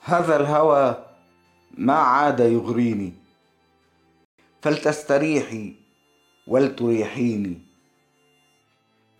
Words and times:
هذا 0.00 0.36
الهوى 0.36 1.04
ما 1.78 1.94
عاد 1.94 2.40
يغريني. 2.40 3.12
فلتستريحي 4.62 5.74
ولتريحيني. 6.46 7.58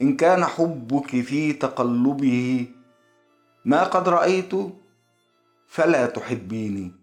إن 0.02 0.16
كان 0.16 0.44
حبك 0.44 1.20
في 1.20 1.52
تقلبه 1.52 2.66
ما 3.64 3.84
قد 3.84 4.08
رأيت 4.08 4.52
فلا 5.66 6.06
تحبيني. 6.06 6.99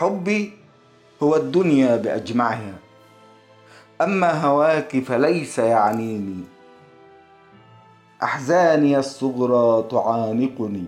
حبي 0.00 0.52
هو 1.22 1.36
الدنيا 1.36 1.96
بأجمعها 1.96 2.74
أما 4.00 4.44
هواك 4.44 5.04
فليس 5.04 5.58
يعنيني. 5.58 6.44
أحزاني 8.22 8.98
الصغرى 8.98 9.88
تعانقني 9.90 10.84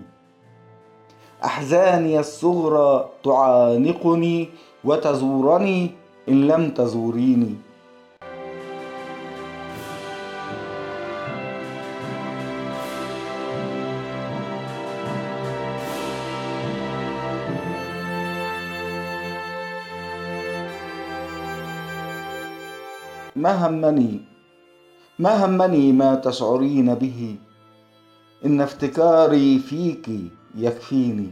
أحزاني 1.44 2.20
الصغرى 2.20 3.08
تعانقني 3.24 4.48
وتزورني 4.84 5.90
إن 6.28 6.46
لم 6.46 6.70
تزوريني. 6.70 7.56
ما 23.36 23.66
همني؟ 23.66 24.20
ما 25.18 25.44
همني 25.44 25.92
ما 25.92 26.14
تشعرين 26.14 26.94
به؟ 26.94 27.36
إن 28.44 28.60
افتكاري 28.60 29.58
فيك 29.58 30.08
يكفيني. 30.54 31.30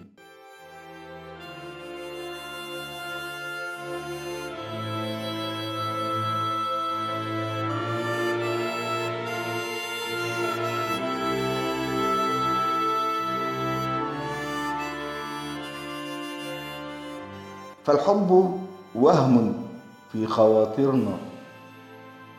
فالحب 17.84 18.60
وهم 18.94 19.54
في 20.12 20.26
خواطرنا. 20.26 21.30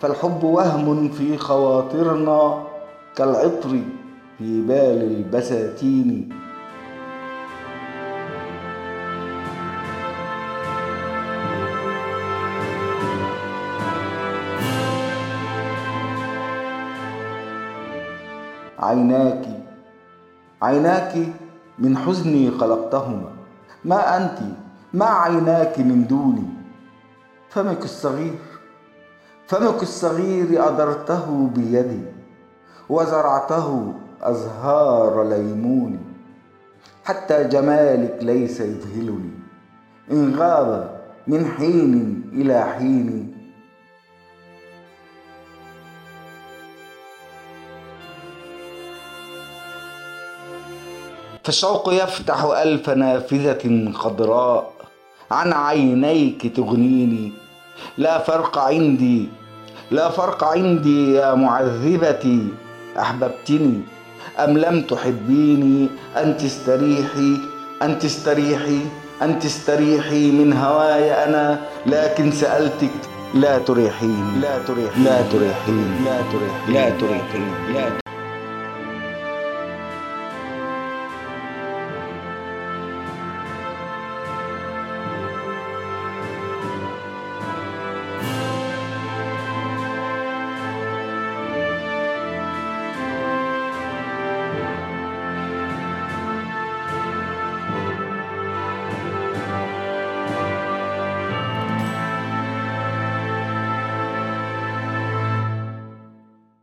فالحب 0.01 0.43
وهم 0.43 1.09
في 1.09 1.37
خواطرنا 1.37 2.63
كالعطر 3.15 3.81
في 4.37 4.61
بال 4.61 5.03
البساتين. 5.03 6.29
عيناك 18.79 19.45
عيناك 20.61 21.13
من 21.79 21.97
حزني 21.97 22.51
خلقتهما. 22.51 23.29
ما 23.85 24.17
أنت 24.17 24.39
ما 24.93 25.05
عيناك 25.05 25.79
من 25.79 26.07
دوني؟ 26.07 26.47
فمك 27.49 27.83
الصغير. 27.83 28.50
فمك 29.51 29.83
الصغير 29.83 30.67
أدرته 30.67 31.49
بيدي 31.55 31.99
وزرعته 32.89 33.93
أزهار 34.21 35.23
ليمون 35.29 35.99
حتى 37.05 37.43
جمالك 37.43 38.17
ليس 38.21 38.59
يذهلني 38.59 39.31
إن 40.11 40.35
غاب 40.35 40.99
من 41.27 41.45
حين 41.45 42.23
إلى 42.33 42.63
حين. 42.63 43.35
فالشوق 51.43 51.93
يفتح 51.93 52.43
ألف 52.43 52.89
نافذة 52.89 53.91
خضراء 53.91 54.73
عن 55.31 55.53
عينيك 55.53 56.55
تغنيني 56.55 57.31
لا 57.97 58.19
فرق 58.19 58.57
عندي 58.57 59.40
لا 59.91 60.09
فرق 60.09 60.43
عندي 60.43 61.13
يا 61.13 61.33
معذبتي 61.33 62.47
أحببتني. 62.99 63.81
أم 64.39 64.57
لم 64.57 64.81
تحبيني؟ 64.81 65.89
ان 66.17 66.37
تستريحي 66.37 67.37
ان 67.81 67.99
تستريحي 67.99 68.79
ان 69.21 69.39
تستريحي 69.39 70.31
من 70.31 70.53
هواي 70.53 71.11
أنا 71.25 71.59
لكن 71.85 72.31
سألتك 72.31 72.89
لا 73.33 73.57
تريحيني. 73.57 74.39
لا 74.41 74.57
تريحيني. 74.67 75.05
لا 75.05 75.21
تريحيني. 75.31 76.05
لا 76.05 76.21
تريحيني. 76.31 76.73
لا 76.73 76.89
تريحيني. 76.89 78.01